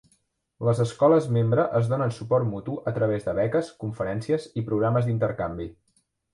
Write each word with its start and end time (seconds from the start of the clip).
Les 0.69 0.79
escoles 0.85 1.27
membre 1.35 1.65
es 1.81 1.91
donen 1.91 2.15
suport 2.21 2.49
mutu 2.55 2.79
a 2.93 2.95
través 2.97 3.29
de 3.29 3.37
beques, 3.43 3.71
conferències 3.87 4.51
i 4.63 4.67
programes 4.73 5.11
d'intercanvi. 5.11 5.73